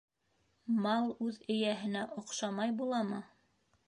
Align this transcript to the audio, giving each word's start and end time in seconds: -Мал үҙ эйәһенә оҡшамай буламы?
-Мал 0.85 1.11
үҙ 1.25 1.37
эйәһенә 1.55 2.01
оҡшамай 2.21 2.73
буламы? 2.81 3.21